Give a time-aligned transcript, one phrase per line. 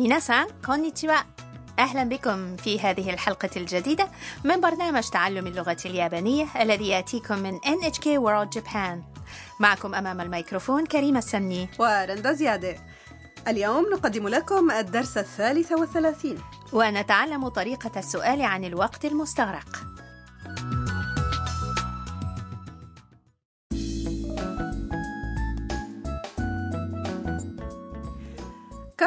[0.00, 1.14] ميناسان كونيتشوا
[1.78, 4.08] أهلا بكم في هذه الحلقة الجديدة
[4.44, 9.20] من برنامج تعلم اللغة اليابانية الذي يأتيكم من NHK World Japan.
[9.60, 11.68] معكم أمام الميكروفون كريمة السمني.
[11.78, 12.76] ورندا زيادة.
[13.48, 16.38] اليوم نقدم لكم الدرس الثالث والثلاثين.
[16.72, 19.99] ونتعلم طريقة السؤال عن الوقت المستغرق.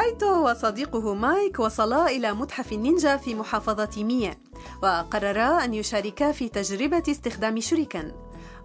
[0.03, 4.39] كايتو وصديقه مايك وصلا إلى متحف النينجا في محافظة مية
[4.83, 8.11] وقررا أن يشاركا في تجربة استخدام شريكن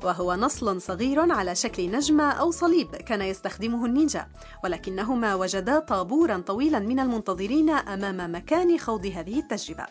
[0.02, 4.26] وهو نصل صغير على شكل نجمة أو صليب كان يستخدمه النينجا
[4.64, 9.86] ولكنهما وجدا طابورا طويلا من المنتظرين أمام مكان خوض هذه التجربة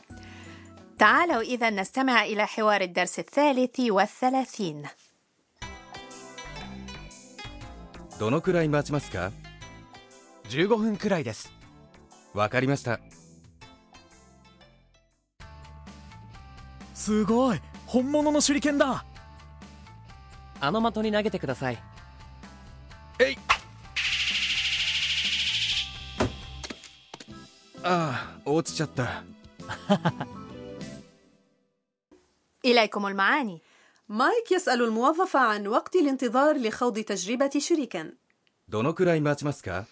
[0.99, 4.83] تعالوا إذا نستمع إلى حوار الدرس الثالث والثلاثين
[8.19, 9.31] どのくらい待ちますか
[10.49, 11.51] 15分くらいです
[12.33, 12.99] わかりました
[16.93, 19.05] すごい本物の手裏剣だ
[20.59, 21.77] あの的に投げてください
[23.19, 23.37] えい
[27.83, 29.23] ああ落ちちゃった
[32.65, 33.61] إليكم المعاني
[34.09, 38.13] مايك يسأل الموظف عن وقت الانتظار لخوض تجربة شريكن
[38.69, 39.85] どのくらい待ちますか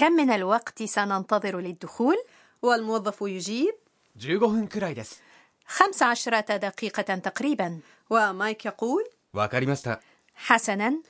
[0.00, 2.16] كم من الوقت سننتظر للدخول؟
[2.62, 3.74] والموظف يجيب
[4.18, 5.22] 15分くらいです
[5.66, 10.00] خمس عشرة دقيقة تقريبا ومايك يقول わかりました
[10.34, 11.02] حسنا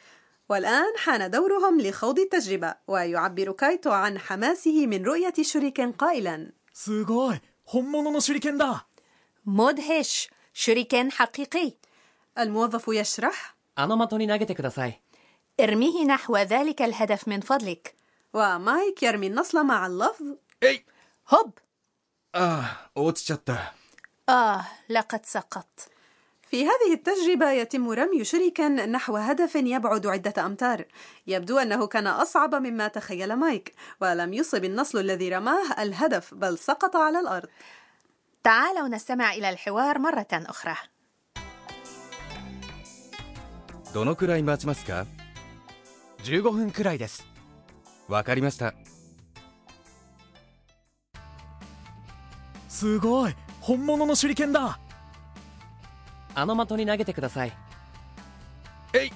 [0.48, 8.86] والآن حان دورهم لخوض التجربة ويعبر كايتو عن حماسه من رؤية شريكن قائلا すごい本物の手裏剣だ
[9.46, 11.72] مدهش شريكين حقيقي
[12.38, 15.00] الموظف يشرح あの的に投げてください
[15.60, 17.94] ارميه نحو ذلك الهدف من فضلك
[18.32, 20.24] ومايك يرمي النصل مع اللفظ
[20.64, 20.84] えい
[21.28, 21.58] هوب
[22.32, 23.74] ああ落ちちゃった
[24.28, 25.66] آه لقد سقط
[26.50, 30.84] في هذه التجربة يتم رمي شريكن نحو هدف يبعد عدة أمتار
[31.26, 36.96] يبدو أنه كان أصعب مما تخيل مايك ولم يصب النصل الذي رماه الهدف بل سقط
[36.96, 37.48] على الأرض
[38.44, 40.76] تعالوا نستمع إلى الحوار مرة أخرى
[43.94, 45.06] どのくらい待ちますか
[46.24, 47.26] 15分くらいです
[48.10, 48.74] わかりました
[52.68, 54.78] すごい本物の手裏剣だ
[56.34, 57.52] あの的に投げてください
[58.92, 59.12] えい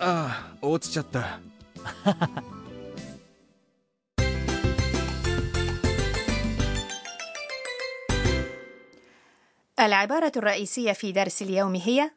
[0.00, 1.40] ああ落ちちゃった
[9.80, 12.10] العبارة الرئيسية في درس اليوم هي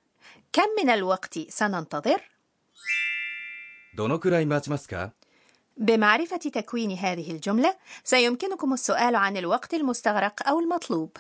[0.56, 2.22] كم من الوقت سننتظر؟
[3.96, 5.12] どのくらい待ちますか
[5.78, 11.18] بمعرفة تكوين هذه الجملة سيمكنكم السؤال عن الوقت المستغرق أو المطلوب.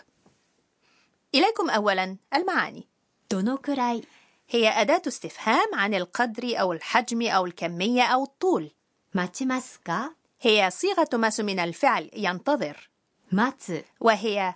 [1.35, 2.87] إليكم أولا المعاني.
[3.29, 4.03] どのくらい
[4.49, 8.71] هي أداة استفهام عن القدر أو الحجم أو الكمية أو الطول.
[9.13, 12.89] 待ちますか هي صيغة تماس من الفعل ينتظر
[13.31, 14.55] 待つ وهي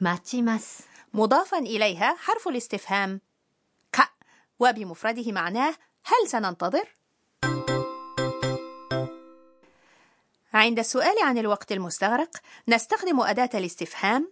[0.00, 0.82] 待ちます
[1.14, 3.20] مضافا إليها حرف الاستفهام ك
[4.59, 5.73] وبمفرده معناه
[6.05, 6.87] هل سننتظر؟
[10.53, 12.37] عند السؤال عن الوقت المستغرق
[12.67, 14.31] نستخدم أداة الاستفهام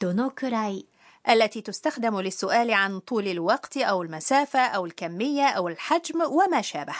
[0.00, 0.86] どのくらい
[1.28, 6.94] التي تستخدم للسؤال عن طول الوقت أو المسافة أو الكمية أو الحجم وما شابه.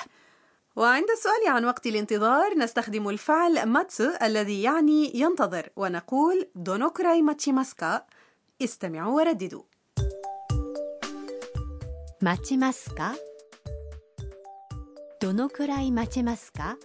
[0.77, 8.07] وعند السؤال عن وقت الانتظار نستخدم الفعل 待つ الذي يعني ينتظر ونقول どのくらい 待ちますか.
[8.63, 9.70] استمعوا ورددوا.
[12.22, 13.16] 待ちますか
[15.20, 16.78] どのくらい待ちますか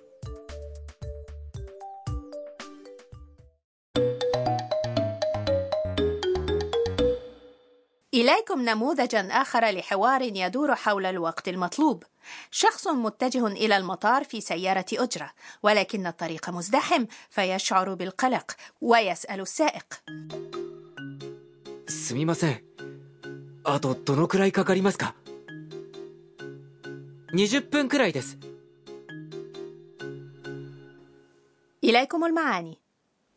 [8.15, 12.05] إليكم نموذجا آخر لحوار يدور حول الوقت المطلوب.
[12.51, 15.31] شخص متجه إلى المطار في سيارة أجرة،
[15.63, 19.85] ولكن الطريق مزدحم فيشعر بالقلق ويسأل السائق:
[22.11, 22.63] すみません
[23.65, 25.15] あとどのくらいかかりますか
[27.35, 28.39] 20分くらいです
[31.85, 32.79] إليكم المعاني.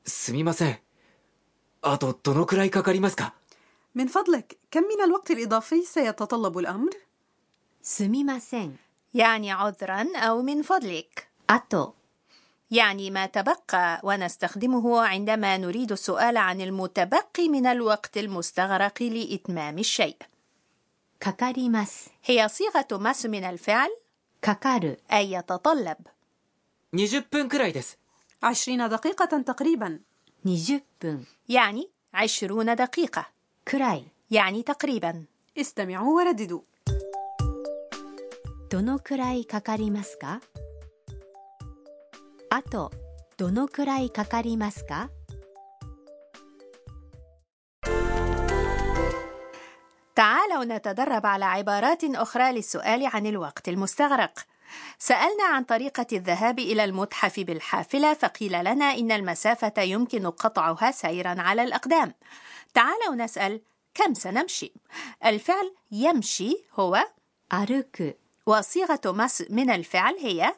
[0.05, 0.79] すみません
[1.81, 3.33] あとどのくらいかかりますか
[3.95, 6.89] من فضلك كم من الوقت الإضافي سيتطلب الأمر؟
[7.81, 8.77] すみません
[9.13, 11.27] يعني عذرا أو من فضلك.
[11.47, 11.93] あと
[12.71, 20.17] يعني ما تبقى ونستخدمه عندما نريد السؤال عن المتبقي من الوقت المستغرق لإتمام الشيء
[21.19, 23.89] かかります هي صيغة مس من الفعل
[24.41, 25.97] かかる أي يتطلب
[26.93, 27.97] 20分くらいです。
[28.43, 29.99] عشرين دقيقة تقريبا
[30.45, 33.25] 20分 يعني عشرون دقيقة
[33.65, 35.25] くらい يعني تقريبا
[35.57, 36.61] استمعوا ورددوا
[38.69, 40.41] どのくらいかかりますか
[42.49, 42.91] あと
[43.37, 45.09] どのくらいかかりますか
[50.57, 54.39] تعالوا نتدرب على عبارات أخرى للسؤال عن الوقت المستغرق.
[54.99, 61.63] سألنا عن طريقة الذهاب إلى المتحف بالحافلة فقيل لنا إن المسافة يمكن قطعها سيرا على
[61.63, 62.13] الأقدام.
[62.73, 63.61] تعالوا نسأل
[63.93, 64.73] كم سنمشي؟
[65.25, 67.05] الفعل يمشي هو
[67.53, 68.13] 歩く
[68.45, 70.55] وصيغة مس من الفعل هي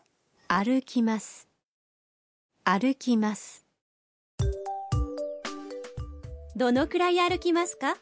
[0.47, 1.47] 歩きます
[2.63, 3.65] 歩きます
[6.55, 7.97] どのくらい歩きますか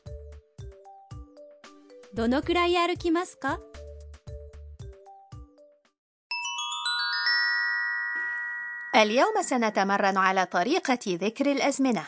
[2.17, 3.59] どのくらい歩きますか
[8.95, 12.05] اليوم سنتمرن على طريقة ذكر الأزمنة.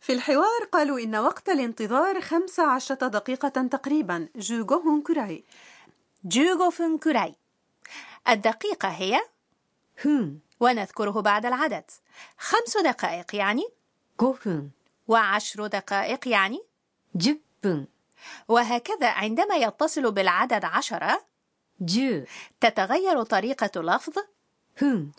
[0.00, 5.44] في الحوار قالوا إن وقت الانتظار 15 دقيقة تقريبا جوجوهون كوراي
[6.24, 7.34] 15分くらい
[8.28, 9.20] الدقيقة هي
[9.96, 11.84] 分 ونذكره بعد العدد
[12.38, 13.64] خمس دقائق يعني
[14.20, 14.70] 5分
[15.08, 16.60] وعشر دقائق يعني
[17.20, 17.86] 10分
[18.47, 21.25] وهكذا عندما يتصل بالعدد عشرة
[22.61, 24.13] تتغير طريقة لفظ
[24.81, 25.11] هم.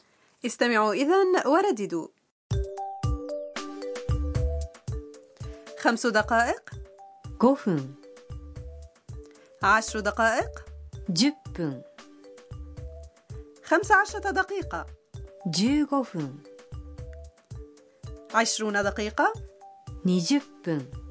[0.47, 2.09] استمعوا إذا ورددوا.
[5.79, 6.71] خمس دقائق.
[7.39, 7.95] كوفن.
[9.63, 10.65] عشر دقائق.
[11.09, 11.83] جبن
[13.65, 14.87] خمس عشرة دقيقة.
[15.49, 16.39] جيغوفن.
[18.35, 19.33] عشرون دقيقة.
[20.05, 21.02] نيجبن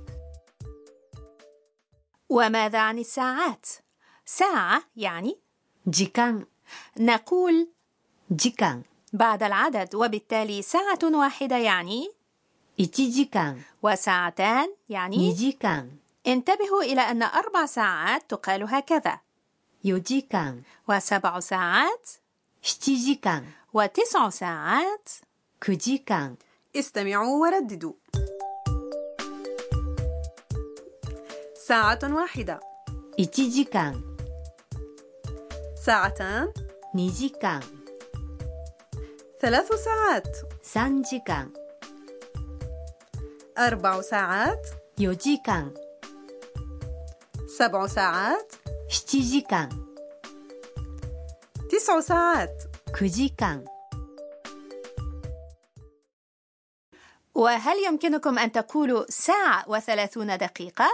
[2.31, 3.65] وماذا عن الساعات؟
[4.25, 5.37] ساعة يعني
[5.89, 6.45] جيكان.
[6.99, 7.67] نقول
[8.31, 8.81] جيكان.
[9.13, 12.11] بعد العدد وبالتالي ساعة واحدة يعني
[12.79, 15.91] إتجيكان وساعتان يعني نيجيكان
[16.27, 19.19] انتبهوا إلى أن أربع ساعات تقال هكذا.
[19.83, 22.09] يوجيكان وسبع ساعات
[22.61, 25.09] شتيجيكان وتسع ساعات
[25.65, 26.35] كوجيكان
[26.75, 27.93] استمعوا ورددوا.
[31.70, 32.60] ساعة واحدة
[33.20, 33.94] 1時間
[35.86, 36.52] ساعتان
[36.94, 37.62] 2時間
[39.40, 41.46] ثلاث ساعات 3時間
[43.58, 44.66] أربع ساعات
[45.00, 45.74] 4時間
[47.46, 48.52] سبع ساعات
[48.88, 49.68] 7時間
[51.70, 52.62] تسع ساعات
[52.92, 53.64] 9時間
[57.34, 60.88] وهل يمكنكم أن تقولوا ساعة وثلاثون دقيقة؟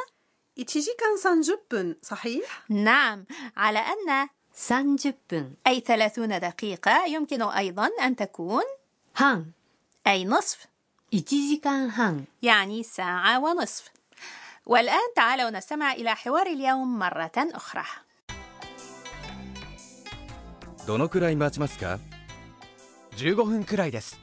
[0.58, 3.24] إتشيجيكان سانجبن صحيح؟ نعم
[3.56, 4.28] على أن
[4.68, 8.62] 30分 أي ثلاثون دقيقة يمكن أيضا أن تكون
[9.18, 9.40] 半
[10.06, 10.66] أي نصف
[11.14, 13.90] 1時間半 يعني ساعة ونصف
[14.66, 17.84] والآن تعالوا نستمع إلى حوار اليوم مرة أخرى
[20.86, 22.00] どのくらい待ちますか
[23.16, 24.18] 15分くらいです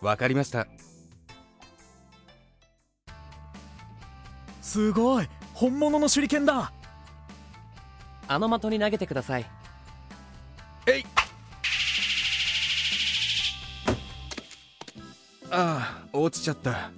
[0.00, 0.68] わかりました
[4.60, 6.72] すごい 本物の手裏剣だ
[8.28, 9.46] あの的に投げてください
[10.86, 11.04] えい
[15.50, 16.90] ああ落ちちゃった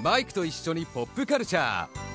[0.00, 2.06] マイクと一緒にポップカルチャー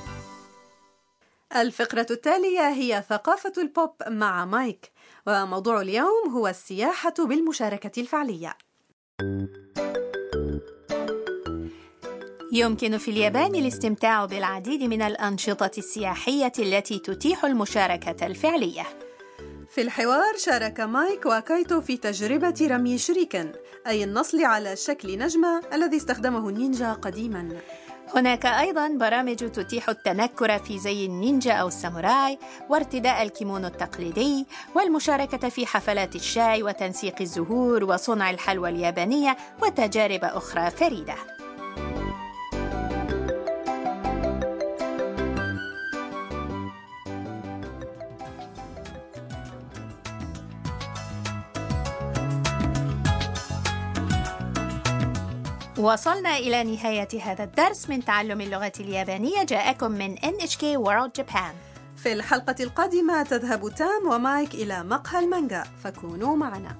[1.60, 4.92] الفقرة التالية هي ثقافة البوب مع مايك
[5.26, 8.56] وموضوع اليوم هو السياحة بالمشاركة الفعلية
[12.51, 18.83] يمكن في اليابان الاستمتاع بالعديد من الأنشطة السياحية التي تتيح المشاركة الفعلية.
[19.69, 23.51] في الحوار شارك مايك وكايتو في تجربة رمي 手裏剣
[23.87, 27.57] أي النصل على شكل نجمة الذي استخدمه النينجا قديما.
[28.15, 32.39] هناك أيضا برامج تتيح التنكر في زي النينجا أو الساموراي
[32.69, 41.15] وارتداء الكيمونو التقليدي والمشاركة في حفلات الشاي وتنسيق الزهور وصنع الحلوى اليابانية وتجارب أخرى فريدة.
[55.77, 59.43] وصلنا إلى نهاية هذا الدرس من تعلم اللغة اليابانية.
[59.43, 61.53] جاءكم من NHK World Japan.
[61.97, 65.63] في الحلقة القادمة تذهب تام ومايك إلى مقهى المانجا.
[65.83, 66.75] فكونوا معنا.